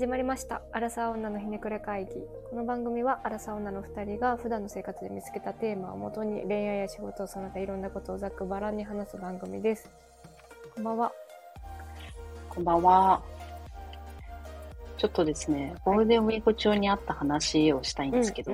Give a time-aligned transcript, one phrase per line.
[0.00, 0.62] 始まりました。
[0.72, 2.12] アラサー女のひねくれ会議。
[2.48, 9.90] この番組はアラサー女の二人が普段の生活で見つけたテーマをもとに恋愛や仕事をその他いろんなことをざっくばらんに話す番組です。
[10.74, 11.12] こんばんは。
[12.48, 13.22] こんばんは。
[14.96, 18.52] ちょっとですね、ゴールデンウィーク中にあった話をしたいんですけど、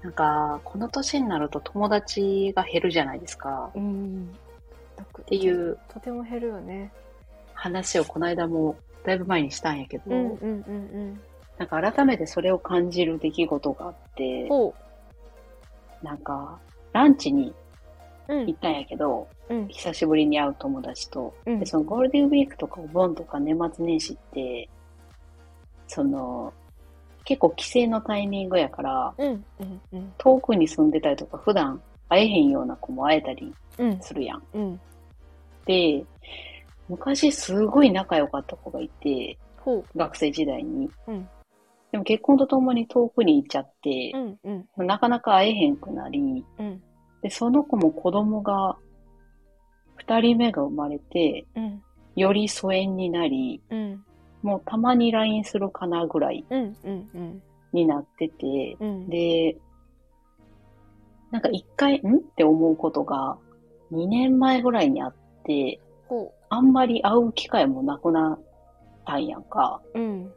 [0.00, 3.72] なんか、この年になると友達が減るじゃないですか。
[3.74, 4.32] うん。
[5.22, 6.92] っていうとても減るよね。
[7.52, 11.20] 話をこの間もだいぶ前にしたんやけど、うんうんうん
[11.56, 14.48] なんか改めてそれを感じる出来事があって
[16.02, 16.58] なんか、
[16.92, 17.54] ランチに
[18.28, 19.68] 行ったんやけど、うん。
[19.68, 21.60] 久しぶりに会う友達と、うん。
[21.60, 24.68] でそのゴールデンウィークとかお盆とか年末年始って、
[25.88, 26.52] その、
[27.24, 30.12] 結構帰省のタイミングやから、うんうんうん。
[30.18, 34.00] 遠くに住んでたりとか、普段会えへんような子も会えたりうん。
[34.02, 34.80] するやん。
[35.66, 36.04] で、
[36.88, 39.38] 昔すごい仲良かった子がいて。
[39.96, 40.90] 学生時代に。
[41.06, 41.28] うん。
[41.90, 44.86] でも結婚とともに遠くに行っちゃってう、んうん。
[44.86, 46.82] なかなか会えへんくなり、うん。
[47.22, 48.76] で、その子も子供が、
[49.96, 51.82] 二人目が生まれて、うん。
[52.16, 54.04] より疎遠になり、うん。
[54.42, 56.44] もうたまに LINE するかなぐらい
[57.72, 59.08] になってて、うん。
[59.08, 59.56] で、
[61.30, 62.16] なんか一回、ん？
[62.16, 63.38] って思うことが、
[63.90, 68.40] 2年前ぐらいにあって、ほあんまり会う機会もなくなっ
[69.04, 69.80] たんやんか。
[69.94, 69.98] う。
[69.98, 70.32] うん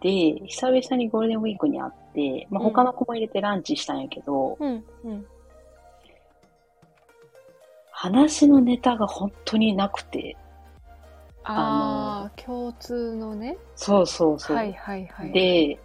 [0.00, 5.26] で、久々にゴールデンウィークに会って、まあ、うん他の子も入れてランチしたんやけど、うんうん。
[7.90, 10.36] 話のネタが本当になくて、
[11.44, 13.56] ああ、共通のね。
[13.74, 14.56] そうそうそう。
[14.56, 15.78] はいはいはい。、で、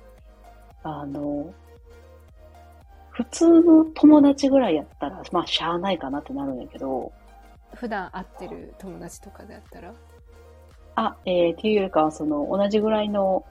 [0.83, 1.53] あの、
[3.11, 7.11] 普通の友達ぐらいやったら、まあ、しゃあないかなってなるんやけど、
[7.75, 9.93] 普段会ってる友達とかであったら？
[10.95, 13.45] あ、えー、っていうよりかは、その、同じぐらいの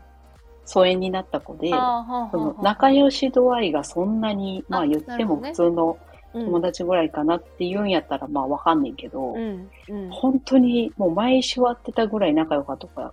[0.65, 10.11] 疎遠になった子で、あーはあはあそのはあ仲良し度合いがそんなに、まああ言っても普通のうん友達ぐらいかなって言うんやったら、まあわかんねんけど、うんうん。
[10.11, 13.09] 本当にもう毎週会ってたぐらい仲良かったから、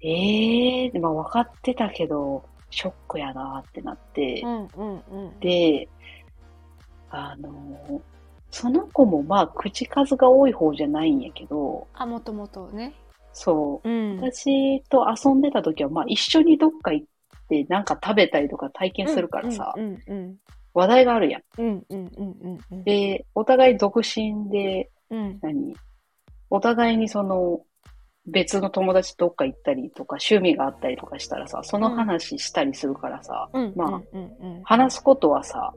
[0.00, 5.40] ええー、まあ分かってたけど、ショックやなってなって、うんうんうん。
[5.40, 5.88] で、
[7.10, 8.00] あの、
[8.54, 12.94] その子もまあ口数が多い方じゃないんやけど、あ、もともとね。
[13.32, 14.20] そう、うん。
[14.20, 17.06] 私と遊んでた時はまあ一緒にどっか行っ
[17.48, 20.36] てなんか食べたりとか体験するからさ、うんうん
[20.72, 21.42] 話題があるやん。
[21.58, 22.84] うんうんうんうんうん。
[22.84, 25.76] で、お互い独身で、うん何？
[26.50, 27.60] お互いにその、
[28.26, 35.72] 別の友達とどっか行ったりとか、趣味があったりとかしたらさ、その話したりするからさ、うんまあ、うんうん話すことはさ、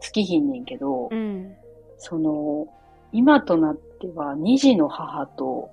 [0.00, 1.54] 尽きひんねんけど、うん
[1.98, 2.66] その、
[3.12, 5.70] 今となっては二児の母と、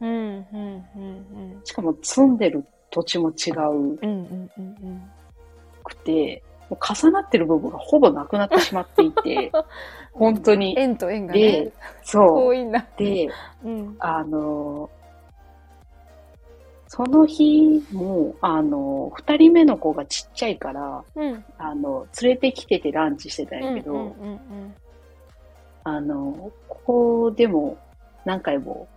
[0.00, 3.54] うんうんうんしかも住んでる土地も違う。
[3.60, 5.10] うんうんうんうん。
[5.84, 9.52] くて、もう重なってる部分がほぼなくなってしまっていて、
[10.12, 10.74] 本当に。
[10.78, 11.72] 縁と縁がでね、
[12.02, 12.54] そう。
[12.96, 13.28] で、
[13.64, 13.96] うん。
[13.98, 14.90] あの、
[16.86, 21.44] その日も、あの、二人目の子がちっちゃいから、うん。
[21.58, 24.74] あの、連れてきててランチしてたんやけど、うんうん
[25.84, 27.78] あの、ここでも
[28.24, 28.88] 何回も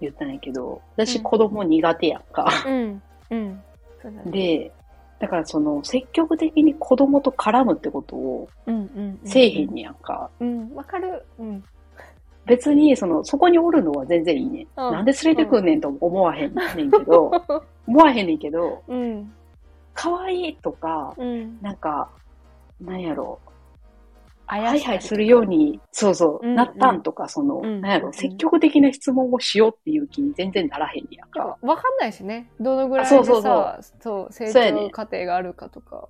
[0.00, 2.48] 言ったんやけど、私うん子供苦手やんか。
[2.66, 3.62] うんうん
[4.04, 4.30] うん。
[4.30, 4.72] で、
[5.18, 10.30] だからその、積極的に子供と絡むってことをうんうんうん、せえへんねやんか。
[10.40, 11.24] うん、わかる。
[11.38, 11.64] うん。
[12.44, 14.66] 別に、その、そこにおるのは全然いいねん。
[14.76, 17.30] うんなんで連れてくんねんと思わへんねんけど、
[17.86, 19.32] 思わへんねんけど、うん。
[19.94, 21.58] 可愛いとか、うん。
[21.62, 22.10] なんか、
[22.80, 23.40] なんやろ、
[24.48, 31.56] あハイハイするように、そうそう、うんなったんとか、その、うんなんやろ、うん積極的な質問をしようっていう気に全然ならへんねやんか。
[31.60, 32.50] わかんないしね。
[32.60, 36.08] どのぐらいであそうそうさ、そう成長過程があるかとか。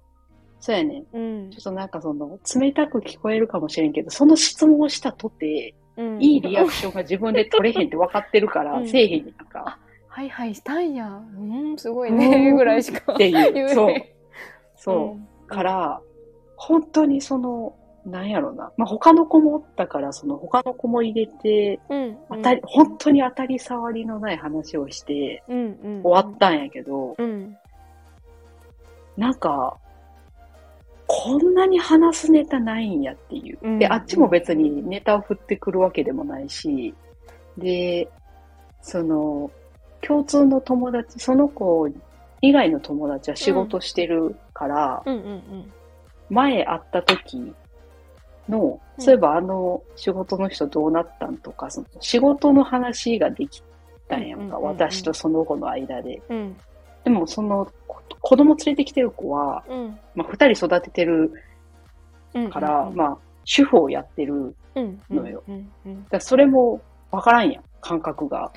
[0.60, 1.06] そうやねん。
[1.12, 6.22] うんちょっとなんかその、冷たく聞こえるかもしれんけど、その質問をしたとて、うん。
[6.22, 9.78] いいリアクションが自分で取れへんって分かってるから、うんせえへんねんか。
[10.08, 11.08] はいはいしたんや。
[11.08, 11.40] う
[11.74, 12.48] ん、すごいね。
[12.50, 13.94] うんぐらいしかっていうそう。
[14.76, 15.48] そう。
[15.48, 16.00] から、
[16.56, 18.72] 本当にその、なんやろな。
[18.76, 22.02] まあ、他の子もおったから、その他の子も入れて、うん。
[22.02, 22.18] うん。
[22.30, 26.02] 当たり、本当に当たり障りのない話をして、うんうん。
[26.04, 27.56] 終わったんやけど、うん。
[29.16, 29.76] なんか、
[31.08, 33.58] こんなに話すネタないんやっていう。
[33.60, 36.94] うんで、あっちも別にネタを振ってくるわけでもないし、
[37.58, 38.08] で、
[38.82, 39.50] その、
[40.00, 41.88] 共通の友達、その子
[42.40, 45.02] 以外の友達は仕事してるから。
[46.28, 47.54] 前会った時
[48.48, 53.60] の、うんそういえばあの仕事の人どうなったんとか、その仕事の話ができ
[54.06, 56.22] ったんやんか、私とその子の間で。
[56.28, 56.56] うん。
[57.04, 59.98] でも、その、こ子供連れてきてる子は、うん。
[60.14, 61.32] まあ、二人育ててる
[62.34, 62.50] うん。
[62.50, 64.54] から、うん、まあ、主婦をやってる。
[64.74, 65.00] うん。
[65.10, 65.42] のよ。
[66.10, 68.42] だそれもわからんやん、感覚が。
[68.42, 68.52] わ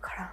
[0.00, 0.30] からん。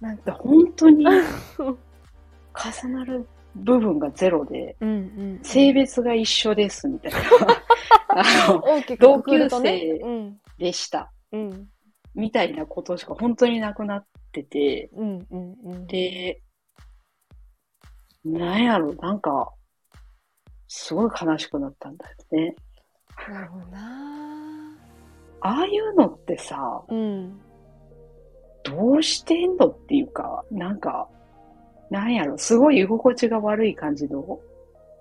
[0.00, 5.40] なんだか、本当に重なる部分がゼロで、うんうん。
[5.42, 7.18] 性別が一緒です、みたいな。
[8.08, 10.40] あの、大きく同級生うん。
[10.58, 11.12] でした。
[11.32, 11.68] うん。
[12.14, 15.26] みたいなことしか本当になくなってて、うん。
[15.30, 15.56] うん。
[15.64, 15.86] うん。
[15.86, 16.42] で、
[18.24, 19.52] なんやろ、なんか、
[20.68, 22.54] すごい悲しくなったんだよね。
[23.28, 24.52] なるほどな
[25.40, 27.40] ああいうのってさ、うん。
[28.62, 31.08] どうしてんのっていうか、なんか、
[31.90, 34.40] なんやろ、すごい居心地が悪い感じの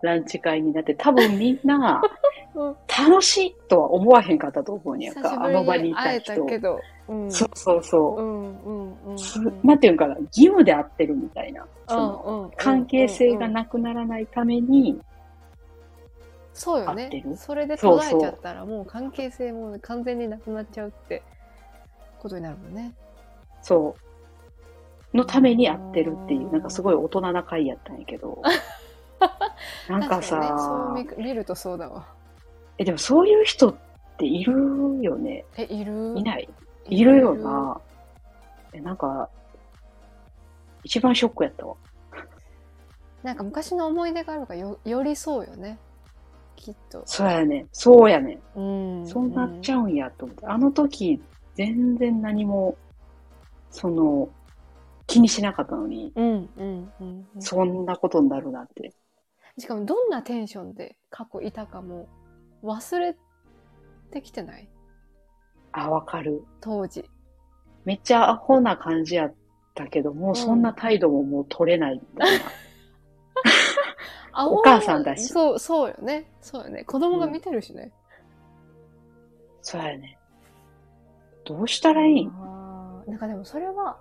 [0.01, 2.01] ランチ会になって、多分みんな
[2.53, 6.35] うん、楽しいとは思わへんかったと思うんやんか、あぶの場にいた人。
[6.43, 6.81] たけど。
[7.07, 7.31] うん。
[7.31, 8.25] そうそうそうう。
[8.25, 9.17] んうんうん。
[9.19, 11.65] すなんていうんかな、義務であってるみたいな。
[11.87, 15.01] その関係性がなくならないために、
[16.53, 17.29] そうよ合ってる？
[17.29, 21.23] ねそれでそうそう途絶えちゃったらもう関係性も完全になくなっちゃうって
[22.19, 22.93] ことになるもんね。
[23.61, 23.95] そ
[25.13, 25.17] う。
[25.17, 28.41] のためにやってるっていうう、んなんかすごい大人な会やったんやけど。
[29.89, 30.47] なんかさ、ね、
[31.05, 32.07] そう見見るとそうだわ。
[32.77, 33.75] え、でもそういう人っ
[34.17, 34.53] ている
[35.01, 35.45] よね。
[35.57, 36.13] え、いる？
[36.17, 36.49] いない？
[36.89, 37.79] いるよな。
[38.73, 39.29] え、なんか、
[40.83, 41.75] 一番ショックやったわ。
[43.23, 45.77] なんか昔の思い出があるからよよりそうよね。
[46.55, 47.03] きっと。
[47.05, 47.65] そうやね。
[47.71, 48.39] そうやね。
[48.55, 49.07] うん。
[49.07, 50.45] そうなっちゃゃうんやと思って。
[50.45, 51.21] あの時、
[51.55, 52.77] 全然何も、
[53.69, 54.29] その、
[55.07, 56.25] 気にしなかったのに、うん。
[56.25, 57.41] うんうんうんうん。
[57.41, 58.93] そんなことになるなんて。
[59.57, 62.07] しかもどんなテンションで過去いたかも
[62.63, 63.15] 忘れ
[64.11, 64.69] てきてない？
[65.73, 66.43] あ、わかる。
[66.59, 67.09] 当時。
[67.85, 69.33] めっちゃアホな感じやっ
[69.73, 72.45] たけど、もうそんな態度ももう取れないみたいな。
[74.33, 76.31] あお母さんだしそう、そうよね。
[76.41, 76.83] そうよね。
[76.85, 77.91] 子供が見てるしね。
[79.61, 80.17] そうやね。
[81.43, 83.99] どうしたらいいなんかでもそれは、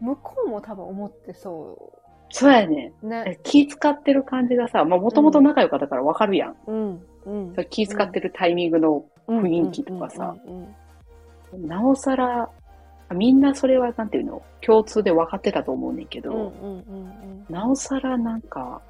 [0.00, 1.97] 向こうも多分思ってそ
[2.30, 2.92] そうやね。
[3.02, 3.06] う。
[3.06, 3.24] ね。
[3.26, 6.56] え気使ってる感じがさ、まあもともと仲良かったからわかるやん。
[6.66, 7.02] うん。
[7.26, 7.30] う
[7.60, 7.66] ん。
[7.70, 10.34] 気使ってるタイミングの雰囲気とかさ。
[11.52, 12.50] なおさら、
[13.14, 16.52] みんなそれはなんていうの、共通で分かってたと思うねんけど、
[17.48, 18.82] なおさらなんか、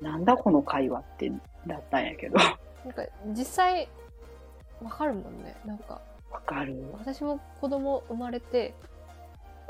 [0.00, 1.32] なんだこの会話って
[1.66, 3.88] だったんやけど、なんか実際
[4.82, 6.00] わかるもんねなんか
[6.30, 6.76] わかる。
[6.92, 8.74] 私も子供生まれて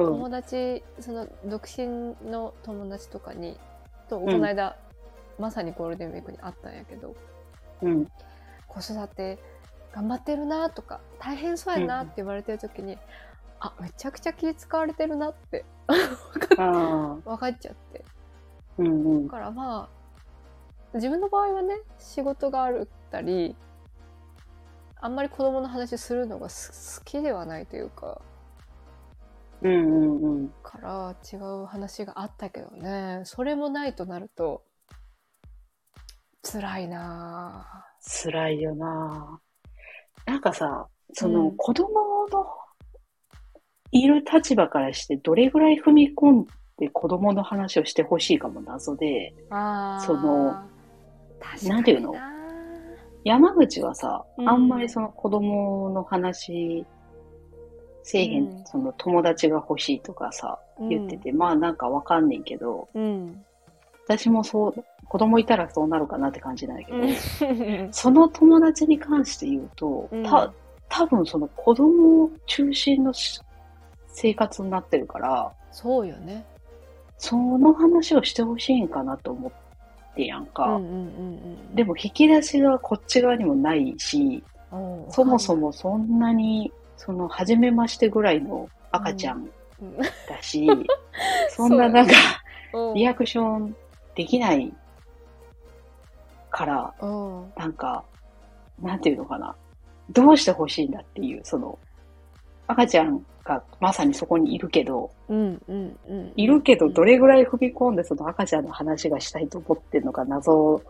[0.04, 0.12] うん。
[0.14, 3.58] 友達その独身の友達とかに
[4.08, 4.76] とこの間、
[5.38, 7.14] まさにゴールデンウィークに会ったんやけど
[7.82, 8.06] うん。
[8.68, 9.38] 子育て
[9.92, 12.98] 頑張ってるなとか大変そうやなって言われてる時に、
[13.58, 18.04] あめちゃくちゃ気使われてるなって 分かっちゃって
[18.78, 19.30] うんうんだ。
[19.32, 20.00] からまあ
[20.94, 23.54] 自分の場合はね仕事があるったり
[25.00, 28.20] あんまり子供の話するのがす好きではないというか
[29.62, 30.48] うんうんうん。
[30.62, 33.22] から違う話があったけどね。
[33.24, 34.62] それもないとなると
[36.42, 37.66] 辛いな
[38.22, 39.40] 辛いよな
[40.24, 41.56] なんかさ、そうのん。
[41.56, 41.88] 子供
[42.28, 42.46] の
[43.92, 46.46] いる立場からしてどれぐらい踏み込ん
[46.78, 49.54] で子供の話をしてほしいかも謎で、そ
[50.14, 50.54] の
[51.64, 52.14] なんていうの？
[53.24, 54.48] 山口はさ、うん。
[54.48, 56.86] あんまりその子供の話
[58.02, 58.64] せえへん、うん。
[58.64, 63.44] その友達が欲しいとかさ、言ってて、まあなんかわかんねんけど、うん、
[64.06, 67.88] 私もそう、子供いたらそうなるかなって感じなんだけど、うん。
[67.92, 70.22] その友達に関して言うと、うん。
[70.24, 70.52] た、
[70.88, 73.40] 多分その子供中心のし
[74.08, 76.44] 生活になってるから、そうよね。
[77.18, 80.64] その話をしてほしいんかなと思ってやんか。
[80.64, 81.74] うんうんうんうん。
[81.74, 84.42] でも引き出しがこっち側にもないし、
[85.10, 89.48] そもそもそんなに、その、初めましてぐらいの赤ちゃん
[89.80, 89.96] うん。
[89.96, 90.10] だ
[90.42, 90.68] し、
[91.48, 92.12] そんななんか、
[92.74, 92.94] うん。
[92.94, 93.74] リアクション
[94.14, 94.70] できない
[96.50, 97.52] から、うん。
[97.56, 98.04] なんか、
[98.82, 99.56] なんていうのかな。
[100.10, 101.78] どうしてほしいんだっていう、その、
[102.66, 106.32] 赤ちゃんがまさにそこにいるけど、うんうんうん。
[106.36, 110.82] いるけどどれぐらい踏み込んでその赤ちゃんの話がしたいと思ってるのか謎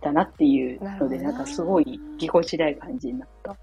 [0.00, 3.54] だなっていうので、ななんかすごいぎこちない感じになった。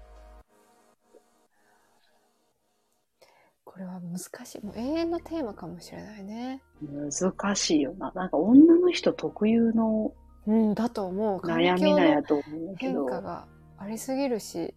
[3.80, 8.12] れは難しいもう永遠のテーマかもしれないね難しいよな。
[8.14, 10.12] なんか女の人特有の
[10.46, 13.46] うんだと思う環悩みなんやと思うけど、変化が
[13.78, 14.74] ありすぎるし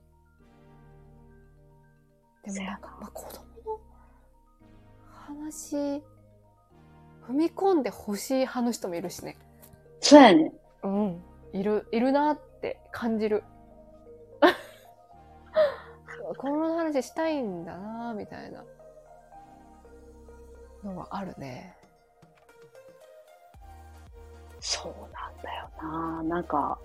[2.44, 3.80] でもなんか、まあ、子供の
[5.08, 6.02] 話、踏
[7.30, 9.38] み込んで欲しい派の人もいるしね。
[10.02, 10.52] そうやねん。
[10.84, 11.24] うん。
[11.54, 13.44] いる、いるなって感じる。
[16.38, 18.66] この話したいんだなみたいな
[20.84, 21.76] のはあるね。
[24.60, 26.24] そうなんだよな。
[26.24, 26.80] なんか、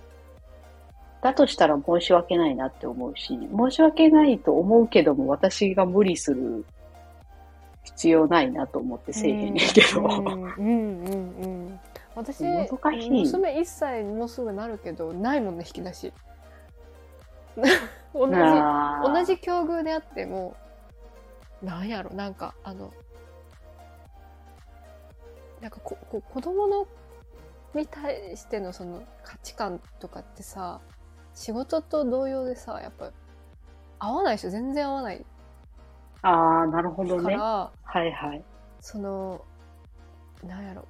[1.22, 6.64] だとしたら申し訳ないなって思うし、申し訳ないと思うけども、私が無理する
[7.84, 10.00] 必要ないなと思ってせえへんねんけど。
[10.02, 11.80] うんうんうんうん。
[12.14, 12.68] 私、難
[13.00, 16.12] しい娘1歳もうすぐなるけど、ないもんね、引き出し。
[18.14, 20.56] 同じ、同じ境遇であっても、
[21.62, 22.92] なんやろ、なんか、あの、
[25.60, 26.86] なんかこ、こ子供の、
[27.74, 30.80] に対してのその価値観とかってさ、
[31.34, 33.10] 仕事と同様でさ、やっぱ、
[33.98, 35.24] 合わない人全然合わない
[36.22, 37.22] あー、なるほどね。
[37.22, 38.44] から、はいはい。
[38.80, 39.44] その、
[40.44, 40.86] なんやろ。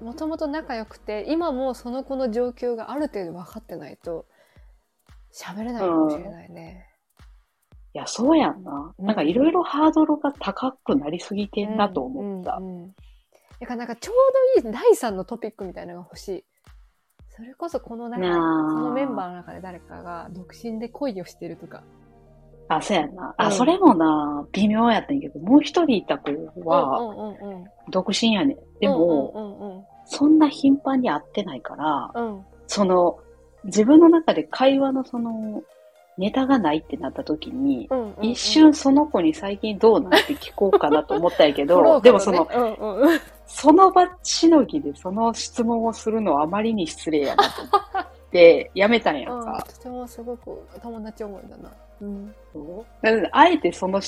[0.00, 4.26] もともと仲良くて、今もその子の状況がある程度分かってないと、
[5.32, 6.91] 喋れないかもしれないね。
[7.94, 8.94] いや、そうやんな。
[8.98, 12.56] うんなんかいろいろハードルが高くなりすぎてんなと思った。
[12.56, 12.94] うんうんうん
[13.60, 14.16] だからなんかちょう
[14.64, 16.44] どいい第三のトピックみたいなのが欲しい。
[17.28, 18.30] それこそこの中、そ
[18.80, 21.84] のメンバーの中で誰かが独身で恋をしてるとか。
[22.66, 23.34] あ、そうやんな。
[23.38, 26.32] あ、うんそれもな、微妙やったんやけど、もう一人いた子
[26.68, 27.64] は、うんうんうんうん。
[27.90, 28.58] 独身やねん。
[28.80, 32.44] でも、うんうんそんな頻繁に会ってないから、うんうん。
[32.66, 33.20] その、
[33.62, 35.62] 自分の中で会話のその、
[36.18, 49.66] ネタがないってなった時に、うんうんうん一瞬その子に最近どうなんて聞こうかなと思ったんやけど、ーでもその、うんうんうんその場しのぎでその質問をするのはあまりに失礼やなと思って、 やめたんやんうん、か。
[49.68, 51.70] とてもすごく友達思いだな。
[52.00, 52.34] うん。
[53.30, 54.00] あえてその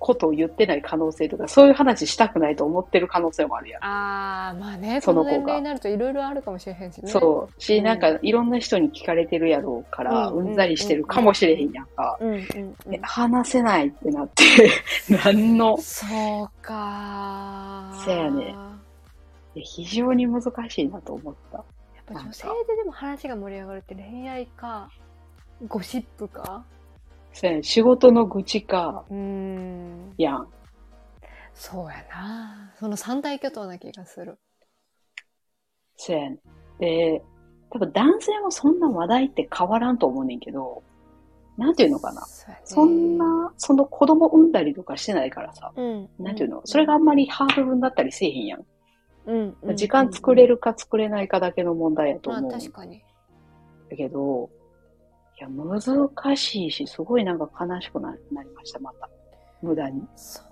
[0.00, 3.84] ことを言ってない可能性とか、そういう話したくないと思ってる可能性もあるやん。
[3.84, 7.10] ああ、まあね、その子が年齢になるといろいろあるかもしれへんしね。
[7.10, 7.62] そう。
[7.62, 12.16] し、うんなんかいろんな人に聞かれてるやろうから、うんうんざりしてるかもしれへんやんか。
[12.18, 12.98] うんうんうんで。
[13.02, 14.44] 話せないってなって、
[15.24, 16.06] 何の、そ
[16.44, 18.04] うかー。
[18.04, 18.54] せやね
[19.54, 21.58] 非常に難しいなと思った。
[21.58, 21.62] や
[22.02, 24.88] っぱ女性ででも話が盛り上がるって恋愛か、
[25.68, 26.64] ゴシップか。
[27.32, 30.14] そうやね仕事の愚痴か、うーん。
[30.18, 30.48] やん。
[31.54, 32.74] そうやな。
[32.78, 34.38] その三大巨頭な気がする。
[35.96, 36.38] そうやね
[36.78, 37.22] で、
[37.70, 40.82] 多分男性もそんな話題って変わらんと思うねんけど、
[41.56, 42.22] なんていうのかな。
[42.22, 46.08] そねそん、な、その子供産んだりとかしてないからさ、うん。
[46.18, 48.66] なんていうの、それがあんまりハードルになったりせえへんやん。
[49.26, 49.76] うん、うん。
[49.76, 52.52] 時間作れるるか作れないかだけの問題やとまあ思う。
[52.52, 53.02] 確かに。
[53.90, 54.59] だけど、い
[55.42, 59.08] や、難しいし、すごいなんか悲しくななりました、また。
[59.62, 60.06] 無駄に。
[60.16, 60.42] そ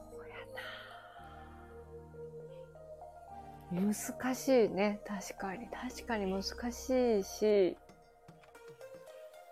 [3.72, 3.92] うやな。
[3.92, 5.00] 難しいね。
[5.06, 5.68] 確かに。
[5.68, 7.76] 確かに難しいし、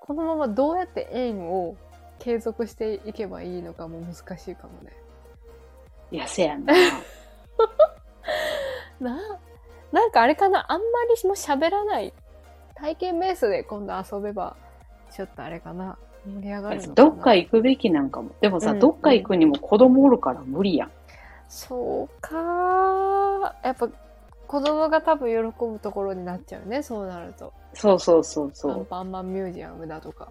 [0.00, 1.76] このままどうやって縁を
[2.19, 4.93] 継続していけばいいのかも難しいかもね。
[6.11, 6.73] いや、せやな。
[9.00, 9.19] な、
[9.93, 12.14] なんかあれかな、あんまりもう喋らない。
[12.75, 14.57] 体験ベースで今度遊べば、
[15.17, 15.97] ちょっとあれかな。
[16.27, 16.95] 盛り上がるのかな。
[16.95, 18.33] どっか行くべきなんかも。
[18.41, 20.91] でもさ、うんどっか行くにも子供おるから無理やん。
[21.49, 23.89] そうかやっぱ
[24.47, 27.53] 子供が多分喜ぶところになっちゃうね、そうなると。
[27.73, 28.73] そうそうそうそう。
[28.73, 30.29] アンパンマンミュージアムだとか。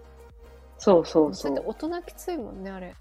[0.78, 2.94] そうそうそそう大人きついもんね、あれ。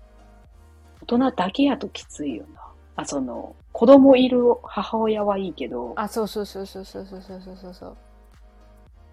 [1.03, 2.63] 大人だけやときついよな。
[2.97, 7.97] あ、その、子供いる母親はいいけど、あ、そうそうそうそうそうそうそうそうそう。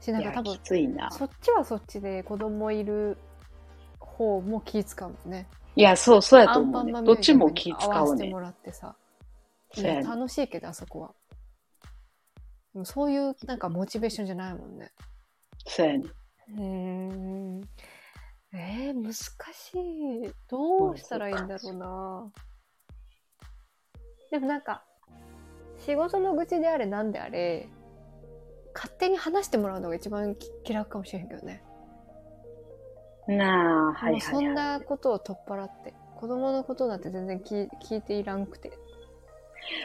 [0.01, 0.59] し、なんか多分。
[1.11, 3.17] そっちはそっちで子供いる
[3.99, 5.47] 方も気使うもんね。
[5.75, 8.17] いや、そう、そうやアと思うねどっちも気使うね。
[8.17, 8.95] せてもらってさ。
[10.03, 11.13] 楽しいけど、あそこは。
[12.73, 14.91] でもそういうなんかモチベーションじゃないもんね。
[15.65, 16.05] そうやね。
[16.49, 17.61] うーん。
[18.53, 19.25] えー、難し
[20.27, 20.31] い。
[20.49, 22.31] どうしたらいいんだろうな。
[24.29, 24.83] でもなんか、
[25.85, 27.69] 仕事の愚痴であれなんであれ、
[28.73, 31.63] 勝手に話してもらうのが一番き気楽かもしれへんけどね。
[33.27, 34.55] なあ、はいもうそんはいはい。
[34.55, 35.93] なことを取っ払って。
[36.15, 38.71] 子供のことなんて全然聞い聞いていらんくて。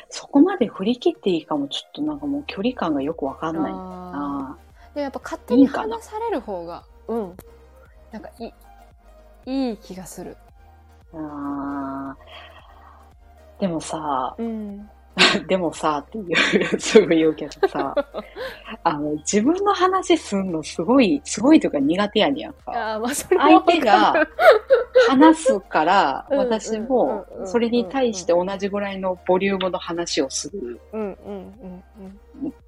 [0.08, 4.58] そこまで振り切っていいかも、ちょっとなんかもう距離感がよくわかんないあな。
[4.92, 7.36] ーでもやっぱ勝手に話される方が、うん。
[8.10, 10.36] なんかいい、いい気がする。
[11.12, 14.90] あーでもさ、うん。
[15.48, 16.22] でもさ、ってい
[16.74, 17.94] う、すぐ言うけどさ、
[18.84, 22.72] あの、自分の話すんのすごい、すごいというか苦手やねんやんか。
[22.72, 24.14] ああ、まあそれ相手が
[25.08, 30.80] 話すから、うん私もそれに対して同じぐらいのボリュームの話をする。
[30.92, 31.16] うんうん
[31.62, 31.65] うん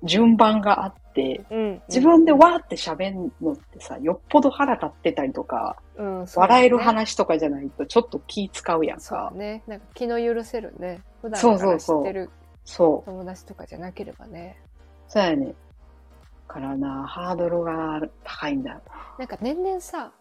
[0.05, 1.83] 順番があって、うんうん。
[1.89, 9.03] 自分でわーって喋るのってさ、よっぽど腹立ってたりとか、うん、ね笑える話とかじゃないとちょっと気使うやんか。
[9.03, 9.63] そうだね。
[9.67, 11.03] なんか気の許せるね。
[11.21, 12.31] 普段そうから知ってる
[12.65, 13.11] そう。
[13.11, 14.61] 友達とかじゃなければね。
[15.09, 15.55] そうやね。
[16.47, 18.83] からな、ハードルが高いんだよ
[19.19, 20.13] なんか年々さ、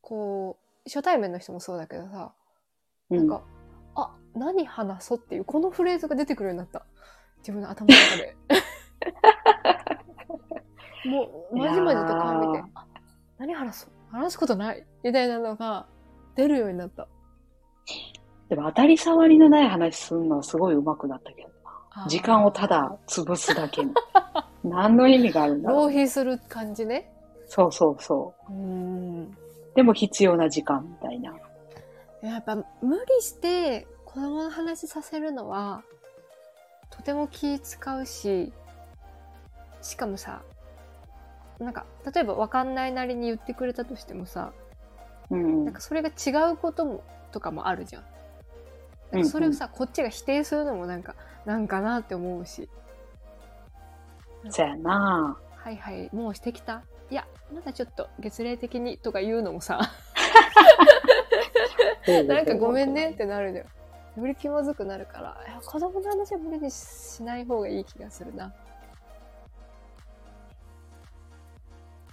[0.00, 2.32] こう、初対面の人もそうだけどさ、
[3.10, 3.16] な。
[3.16, 3.42] なんか、
[3.96, 6.86] あ、何話そうっていうこのフレーズが出てくるようになった。
[7.38, 8.36] 自分の頭の中で。
[11.04, 12.86] もう、まじまじと顔見てあ、
[13.38, 15.86] 何話そう話すことないみたいなのが
[16.36, 17.08] 出るようになった。
[18.48, 21.48] でも当たり障りのない話すんのはすごい上手くなったけど
[22.02, 22.08] な。
[22.08, 23.92] 時間をただ潰すだけに。
[24.64, 25.88] 何の意味があるんだろ浪う。
[25.88, 27.10] 費する感じね。
[27.46, 29.22] そうそうそうーん。
[29.24, 29.28] う。
[29.74, 31.32] でも必要な時間みたいな。
[32.22, 35.82] やっぱ無理して子供の話させるのは
[36.90, 38.52] とても気使うし
[39.82, 40.42] しかもさ
[41.58, 41.84] なんか
[42.14, 44.52] 例えば分かんないなりに言ってくれたとしてもさ
[45.30, 45.64] うん。
[45.64, 48.04] なんかそれが違うこともとかもあるじゃん。
[49.12, 52.68] なんかそれをさ、こっちが否定するのもなんかなんかなって思うし。
[54.48, 55.36] そやな。
[55.56, 56.82] はいはいもうしてきた？
[57.10, 59.80] いやまだちょっと月齢的にとか言うのもさ。
[62.26, 63.66] なんかごめんねってなるじゃん。
[64.20, 68.52] より気まずくなるから、子供の話は無理にしない方がいい気がするな。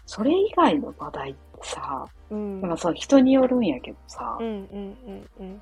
[0.08, 2.62] それ以外の話題ってさ、うん。
[2.62, 5.62] まあそう人によるんやけどさ、うんうんうんうん。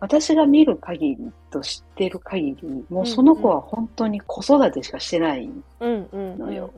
[0.00, 5.48] 私が見る限りと知ってる限り、もうその子は本当に子育てしかしてない。
[5.80, 6.72] のよ。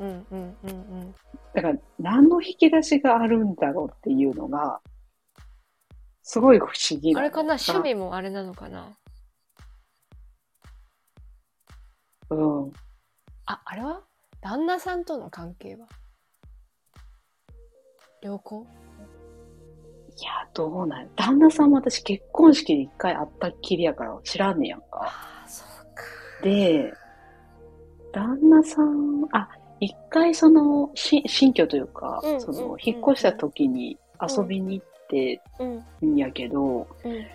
[1.55, 4.81] だから何の引き出しがあるんだろうっていうのが、
[6.23, 7.21] すごい不思議な。
[7.21, 8.89] あれかな趣味もあれなのかな？
[12.31, 12.73] うん。
[13.47, 14.03] あ、あれは？
[14.41, 15.87] 旦那さんとの関係は？
[18.25, 18.67] 良好？
[20.17, 25.13] いや、どうなん旦那さんも私結婚式で一回会ったっきりやから知らんねやんか。
[25.47, 26.03] そうか。
[26.43, 26.95] で、
[28.13, 29.49] 旦那さん、あ、
[29.81, 35.43] 一回その、し新居というか、うんそのうんうん、引っ越した時に遊びに行って
[36.01, 36.15] うん。
[36.15, 37.27] んやけど、うん。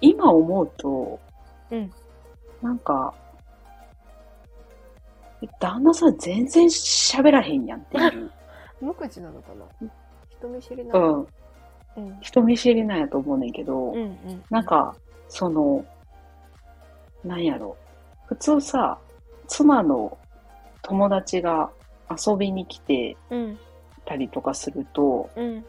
[0.00, 1.20] 今思うと、
[1.70, 1.92] うん。
[2.60, 3.14] なんか、
[5.60, 8.32] 旦那さん全然喋らへんやんっていう。
[8.80, 9.88] 無口なのかな？
[10.38, 11.28] 人見知りなうのん。
[11.96, 14.44] うん人見知りなんやと思うねんけど、うんうん。
[14.50, 14.94] なんか、
[15.28, 15.84] その、
[17.24, 17.76] なんやろ。
[18.26, 18.98] 普通さ、
[19.48, 20.18] 妻の
[20.82, 21.70] 友達が
[22.10, 23.58] 遊びに来てうん
[24.04, 25.64] たりとかすると、うん。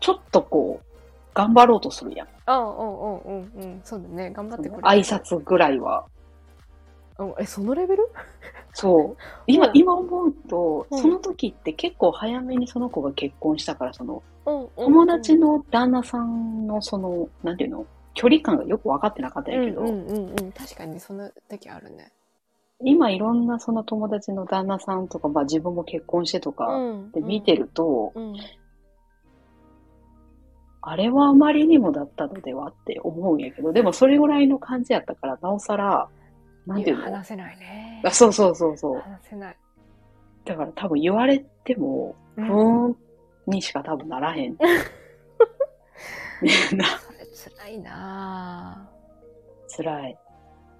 [0.00, 0.86] ちょっとこう、
[1.34, 2.28] 頑張ろうとするやん。
[2.44, 3.80] あうんうんうんうん。
[3.82, 4.30] そうだね。
[4.30, 4.82] 頑張ってくれる。
[4.82, 6.04] 挨拶ぐらいは。
[7.18, 8.08] うんえ、そのレベル？
[8.78, 9.22] そう。
[9.46, 20.52] 今、うん今思うと、うんその時って結構早めにその子が結婚したから、その、うん友達の旦那さんのその、なんていうの、距離感がよく分かってなかったんやけど、うんうんうんうん。
[20.52, 22.12] 確かにその時あるね。
[22.84, 28.32] 今いろんなその友達の旦那さんとか、まあ自分も結婚してとかんで見てると、うん。
[28.32, 28.36] うん
[30.88, 36.08] あれはあまりにもだったのではって思うんやけど、でもそれぐらいの感じやったから、なおさら、
[36.66, 37.04] なんていうの？
[37.04, 38.02] 話せないね。
[38.04, 39.00] あそうそうそうそう。
[39.00, 39.56] 話せない。
[40.44, 42.96] だから多分言われても、うふーん
[43.46, 44.56] にしか多分ならへん。
[46.42, 47.26] みんな、それ
[47.56, 48.88] 辛いな
[49.76, 50.18] 辛い。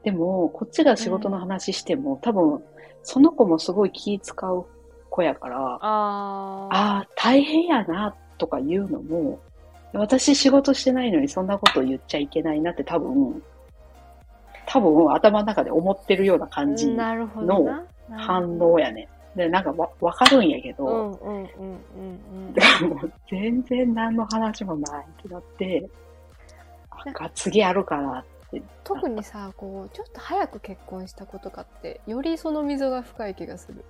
[0.02, 2.62] でも、こっちが仕事の話しても、多分、
[3.02, 4.66] その子もすごい気使う
[5.10, 5.58] 子やから。
[5.58, 5.78] あ
[6.70, 9.40] あ、大変やな、とか言うのも、
[9.92, 13.42] 私仕事してないのにそんなこと言っちゃいけないなって多分、
[14.66, 17.84] 多分頭の中で思ってるような感じなるほどな。
[18.10, 19.08] 反応やね。
[19.34, 21.20] で、なんかわ、わかるんやけど、
[23.30, 25.88] 全然何の話もないってなって、
[26.90, 28.62] あ、が次あるかなって。
[28.82, 33.84] 特にさ、こう、ちょっと早く結婚した子とかって、よりその溝が深い気がする。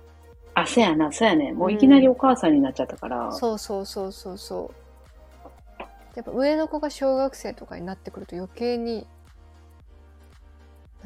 [0.53, 1.53] あ、そやな、そやね。
[1.53, 5.83] もういきなりお母さんになっちゃったから、そうそうそうそうそう。
[6.15, 9.07] やっぱ上の子が小学生とかになってくると余計に、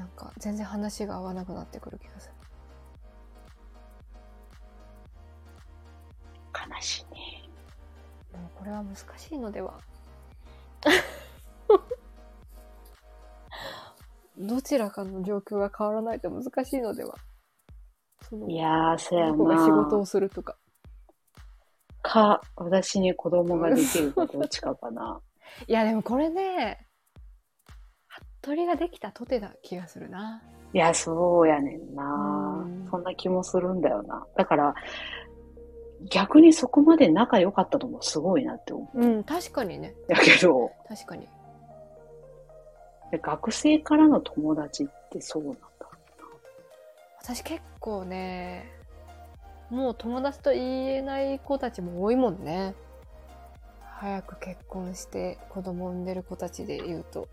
[0.01, 2.33] なんか全然話が合わなくなってくる気がする。
[6.75, 7.19] 悲しいね。
[8.33, 9.79] もうこれは難しいのでは。
[14.39, 17.15] どちらかの状況が変わらないと難しいのでは
[18.47, 19.97] いやー、そやこの子が仕事な。
[19.99, 20.57] をするとか。
[22.01, 25.21] か、私に子供ができるかどっちかかな。
[25.67, 26.87] いや、でもこれね、
[28.41, 30.41] 服部ができたとてな気がするな。
[30.73, 32.87] いや、そうやねんなうん。
[32.89, 34.25] そんな気もするんだよな。
[34.35, 34.75] だから、
[36.09, 39.93] 逆にそこまで仲良かったのもすごいなって思うん、確かにね。
[40.09, 40.13] う。
[40.13, 41.27] やけど、確かに。
[43.21, 45.59] 学生からの友達ってそうなんだ。
[47.21, 48.71] 私結構ね、
[49.69, 52.73] もう友達と言えない子たちも多いもんね。
[53.81, 57.27] 早く結婚して子供産んでる子たちで言うと。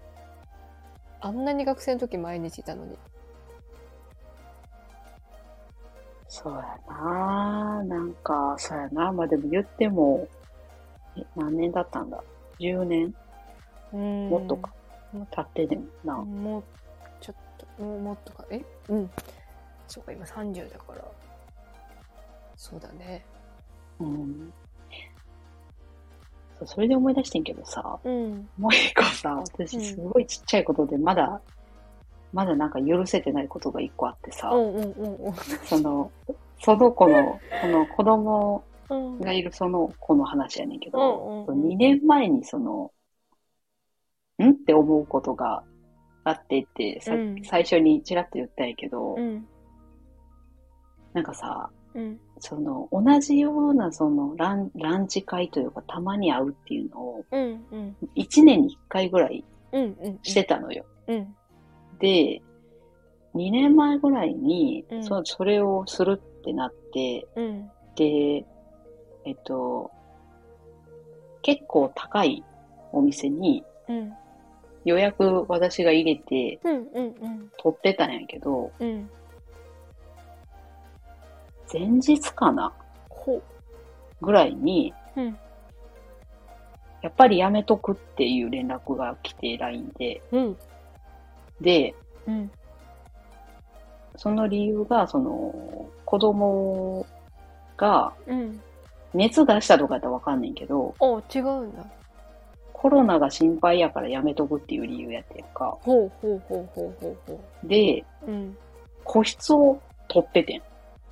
[1.20, 2.96] あんなに学生の時毎日いたのに。
[6.28, 10.28] そうやななんか、そうやなまあでも言っても、
[11.16, 12.22] え、何年だったんだ
[12.58, 13.14] ?10 年？
[13.92, 14.70] うんもっとか。
[15.12, 16.14] も経ってでもな。
[16.18, 16.64] もう、
[17.20, 17.36] ちょっ
[17.76, 18.62] と、もうもっとか、え？
[18.90, 19.10] うん。
[19.88, 21.04] そうか、今30だから。
[22.56, 23.24] そうだね。
[24.00, 24.52] うん。
[26.58, 28.48] そう、それで思い出してんけどさ、うん。
[28.58, 31.40] もう一個さ、うん私すごいちっちゃいことでまだ、
[32.32, 35.34] まだなんか許せてないことが一個あってさ、うんうんうんうん。
[35.64, 36.10] その、
[36.60, 42.90] その子の、この子供うんがいるその子の話やねんけど、うんうんうん2年前にその、
[44.42, 44.50] ん？
[44.50, 45.62] って思うことが
[46.24, 49.46] あってって、さうん最初にちらっと言ったんやけど、うん。
[51.12, 52.20] なんかさ、うん。
[52.38, 57.96] その、同じようなそのラン、ランチ会というか、たまに会うっていうのを、うんうん。
[58.16, 59.44] 1年に1回ぐらい。
[60.22, 60.84] してたのよ。
[61.08, 61.34] うん。
[61.98, 62.40] で、
[63.34, 67.70] 2年前ぐらいに、うんそそれをするってなって、うん。
[67.96, 68.46] で、
[69.24, 69.90] えっと、
[71.42, 72.44] 結構高い
[72.92, 74.12] お店にうん。
[74.84, 76.60] 予約私が入れて。
[77.58, 79.10] 取ってたんやけど、うん。
[81.72, 82.72] 前日かな？
[83.08, 83.42] ほ
[84.20, 85.20] ぐらいに、う。
[85.20, 85.38] うん。
[87.02, 90.22] やっぱりやめとくっていう連絡が来て、LINE で。
[90.32, 90.56] うん。
[91.60, 91.94] で、
[92.26, 92.50] うん。
[94.16, 95.54] その理由が、その、
[96.04, 97.06] 子供
[97.76, 98.60] がうん。
[99.14, 101.86] 熱出したとかやったらわかんないけど、お違うんだ。
[102.72, 105.78] コロナが心配やからやめとくっていう理由やってんか。
[105.80, 108.30] ほうほうほうほうほうほで、う。
[108.30, 108.56] うん。
[109.04, 110.62] 個室を取っててん。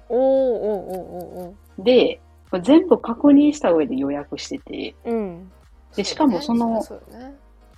[0.08, 2.20] おーおーおーおーで、
[2.62, 5.52] 全部確認した上で予約してて、うん。
[5.94, 6.82] でしかもその。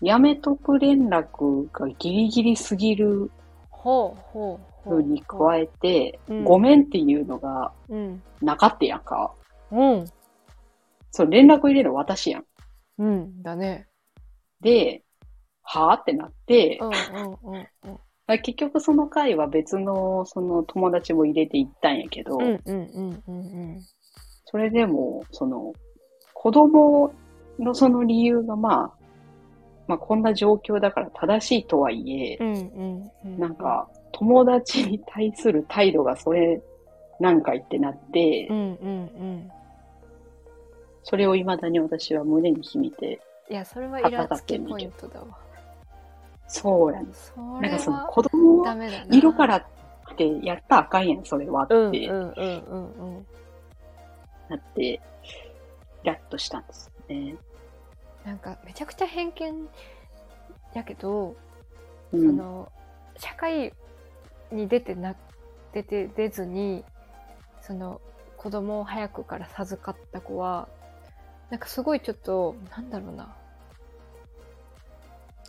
[0.00, 3.32] やめとく連絡がギリギリすぎる
[3.68, 8.22] ほうほうに加えて、うんごめんっていうのがうん。
[8.40, 9.32] なかったやんか。
[9.72, 10.04] うん。
[11.10, 12.44] そう、連絡入れるの私やん。
[12.98, 13.42] うん。
[13.42, 13.88] だね。
[14.60, 15.02] で、
[15.62, 17.98] はぁってなってう、んうんうんうん。
[18.36, 23.40] 結局その回は別のその友達も入れて行ったんやけど、うんうんうんうんう
[23.76, 23.80] ん。
[24.44, 25.72] それでも、その、
[26.34, 27.12] 子供
[27.58, 28.92] のその理由がまあ、
[29.86, 33.38] まあこんな状況だから正しいとはいえう、んうんうん。
[33.38, 36.60] なん、か、友達に対する態度がそれ
[37.20, 39.50] なんかいってなってう、んうんうん。
[41.02, 45.47] それを未だに私は胸に秘めて、いや、それはイラつきポイントだわ。
[46.48, 49.16] そうやねそなんれかそのは子供ダメだな。
[49.16, 49.64] いるからっ
[50.16, 53.26] てやったらあかんやん、それはってうんうんうん。
[54.48, 55.00] なって、イ
[56.04, 57.36] ラッとしたんですよね。
[58.24, 59.68] なんかめちゃくちゃ偏見
[60.74, 61.36] やけど、
[62.12, 62.20] うん。
[62.26, 62.72] その
[63.18, 63.72] 社会
[64.50, 65.14] に出てな
[65.72, 66.84] 出て出ずに
[67.60, 68.00] その
[68.36, 70.68] 子供を早くから授かった子は
[71.50, 73.34] なんかすごいちょっとなんだろうな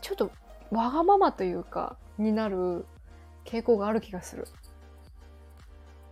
[0.01, 0.31] ちょっと
[0.71, 2.86] わがままというかになる
[3.45, 4.47] 傾向がある気がする。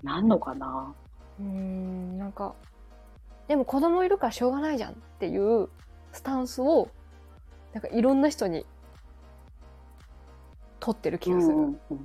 [0.03, 0.93] なんのかな？
[1.39, 2.55] うーんなんか
[3.47, 5.69] でも子供いるからしょうがないじゃんっていう
[6.11, 6.89] スタンスを
[7.73, 8.65] なんかいろんな人に
[10.79, 11.97] 取ってる気がする、うんうんうん。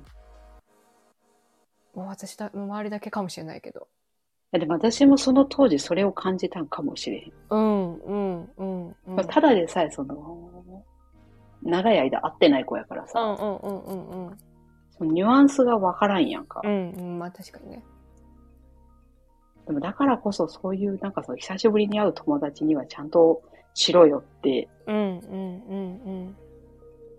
[1.95, 3.87] もう私だ周りだけかもしれないけど。
[4.51, 7.33] でも私もその当時それを感じたんかもしれへん。
[7.49, 10.83] うんうんうんうんまあただでさえその、
[11.63, 14.37] 長い間会ってない子やからさ、うんうんうんうんうん
[14.91, 16.61] そのニュアンスがわからんやんか。
[16.63, 17.83] うんうんまあ確かにね
[19.65, 23.41] でもだからこそそういうなんかそう久しぶりに会う友達にはちゃんと
[23.73, 26.35] しろよってうんうんうんうん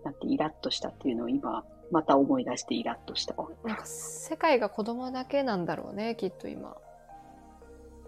[0.03, 3.49] なってイラッとしたっていうのを今また思い出してイラッとしたわ。
[3.63, 6.75] なんか世界が子供だけなんだろうねきっと今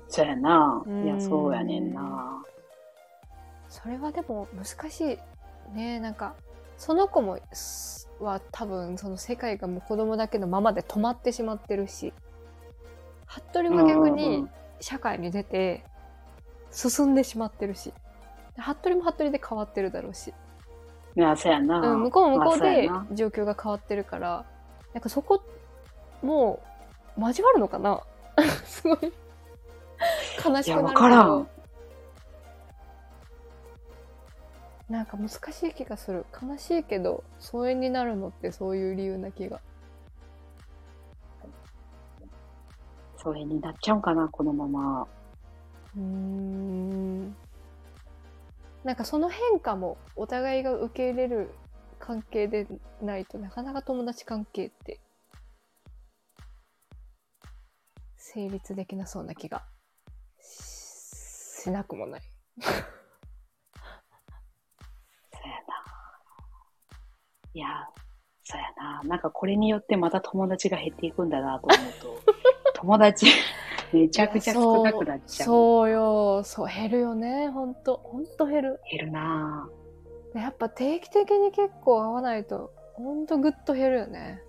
[0.10, 0.84] そうやな。
[0.86, 2.44] うんいや、そうやねんな。
[3.70, 5.20] それはでも難しい
[5.74, 6.00] ね。
[6.00, 6.36] なんか
[6.78, 12.14] その子もすは多分その世界がもう子供だけのままで止まってしまってるし
[13.26, 14.50] 服部も逆にん
[14.80, 15.84] 社会に出て
[16.72, 17.94] 進んでしまってるし
[18.60, 20.34] 服部も服部で変わってるだろうし、
[21.16, 21.80] いや、そうやな。
[21.80, 24.46] うん、向こうも向こうで状況が変わってるから
[24.94, 25.44] なんかそこ
[26.22, 26.60] も
[27.18, 28.02] う交わるのかな？
[28.66, 28.98] すごい。
[30.44, 30.64] 悲しくなる。
[30.64, 31.50] けわからどん。
[34.90, 39.60] なんか難しい気がする悲しいけど疎遠になるのってそういう理由な気が
[43.18, 45.08] 疎遠になっちゃうんかな、このまま。
[45.96, 47.36] うーん
[48.84, 51.50] なんかその変化もお互いが受け入れる
[52.00, 52.68] 関係で
[53.02, 55.02] ないとなかなか友達関係って
[58.16, 59.64] 成立できなそうな気が
[60.40, 62.22] ししなくもない。
[67.58, 67.90] いや、
[68.44, 69.02] そうやな。
[69.04, 72.22] なんかこれによってまた友達が減っていくんだなと思うと、
[72.76, 73.26] 友達
[73.92, 75.48] めちゃくちゃ少なくなっちゃう。
[75.48, 76.44] そうよ。
[76.44, 77.50] そう、減るよね。
[77.50, 78.00] ほんと。
[78.04, 78.80] ほんと減る。
[78.92, 79.68] 減るな
[80.36, 84.40] でやっぱ定期的に結構会わないと、ほんとぐっと減るよね。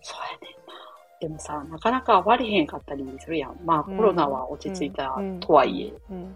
[0.00, 0.74] そうやねんな。
[1.20, 3.58] でもさ、なかなか会われへんかったりするやん。
[3.66, 6.34] まあ、うんコロナは落ち着いたうんとはいえ、うん。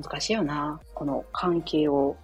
[0.00, 0.80] 難しいよな。
[0.94, 2.16] この関係を、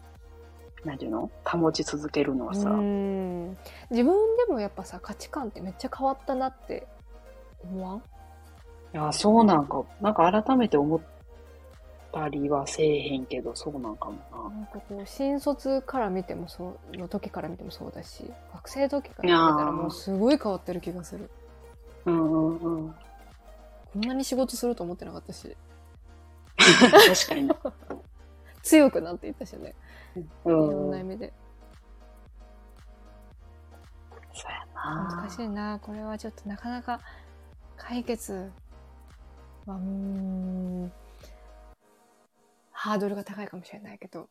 [0.86, 1.30] なんていうの？
[1.44, 2.70] 保ち続けるのはさ。
[2.70, 3.56] うん
[3.90, 6.86] 自分でもやっぱさ価値観ってめっちゃ変わったなって
[7.62, 7.98] 思わん？
[7.98, 8.00] い
[8.92, 11.00] や、そうなんか、なんか改めて思っ
[12.12, 14.56] たりはせえへんけど、そうなんかもな。
[14.56, 21.28] なんかこう新卒から見てもそうの時から見てもそうだし学生時から見てたらもうすごい変わってる気がする
[22.06, 22.94] うんうんうん。
[23.92, 25.56] こんなに仕事すると思ってなかったし
[26.56, 27.50] 確かに。
[28.62, 29.74] 強くなっていったしね
[30.20, 30.90] ういろんん。
[30.90, 31.32] な意味で。
[34.32, 35.22] そうやな。
[35.22, 35.78] 難しいな。
[35.80, 37.00] これはちょっとなかなか
[37.76, 38.50] 解決
[39.66, 40.92] はうーん。
[42.72, 44.28] ハードルが高いかもしれないけど。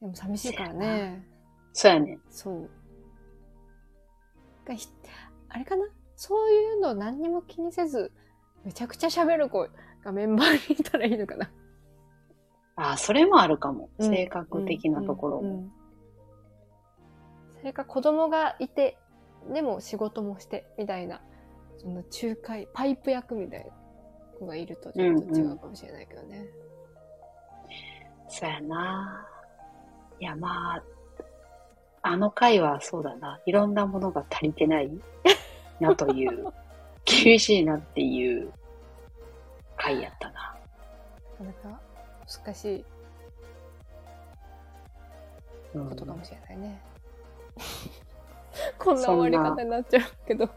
[0.00, 1.26] でも寂しいからね。
[1.72, 2.18] そうやね。
[2.30, 2.70] そう。
[5.50, 5.84] あれかな？
[6.16, 8.10] そういうの何にも気にせず
[8.64, 9.68] めちゃくちゃ喋る子
[10.02, 11.50] がメンバーにいたらいいのかな
[12.76, 13.88] ああ、それもあるかも。
[13.98, 15.42] うん性格的なところも。
[15.42, 15.72] うんうん
[17.60, 18.98] それか子供がいて
[19.50, 21.22] でも仕事もしてみたいな
[21.78, 23.66] その仲介パイプ役みたいな
[24.38, 26.46] 子がいるとちょっと違うかもしれないけどね、
[28.28, 29.26] そうやな。
[30.20, 30.82] いや、まあ、
[32.02, 33.40] あの回はそうだな。
[33.46, 34.90] いろんなものが足りてない
[35.80, 36.52] なという、
[37.04, 38.52] 厳しいなっていう
[39.76, 40.56] 回やったな。
[41.40, 41.80] なかなか
[42.26, 42.84] 難しい
[45.74, 46.80] うんことかもしれないね、
[48.78, 50.48] こんな終わり方になっちゃうけど。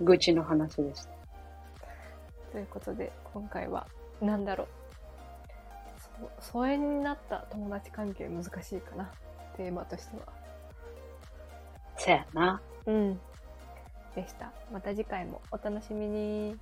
[0.00, 1.10] 愚痴の話でした。
[2.52, 3.86] ということで今回は
[4.20, 4.68] 何だろう。
[6.40, 9.10] そ疎遠になった友達関係難しいかな。
[9.56, 10.22] テーマとしては。
[11.96, 12.60] そうやな。
[12.86, 13.20] うん。
[14.14, 14.52] でした。
[14.72, 16.56] また次回もお楽しみに